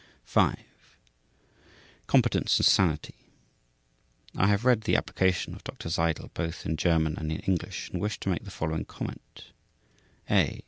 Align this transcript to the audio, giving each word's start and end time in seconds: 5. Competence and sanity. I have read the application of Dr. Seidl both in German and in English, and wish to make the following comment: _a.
5. 0.25 0.55
Competence 2.07 2.57
and 2.57 2.65
sanity. 2.65 3.13
I 4.35 4.47
have 4.47 4.65
read 4.65 4.81
the 4.81 4.95
application 4.95 5.53
of 5.53 5.63
Dr. 5.63 5.89
Seidl 5.89 6.31
both 6.33 6.65
in 6.65 6.75
German 6.75 7.19
and 7.19 7.31
in 7.31 7.37
English, 7.41 7.91
and 7.91 8.01
wish 8.01 8.19
to 8.21 8.29
make 8.29 8.43
the 8.43 8.49
following 8.49 8.85
comment: 8.85 9.51
_a. 10.27 10.59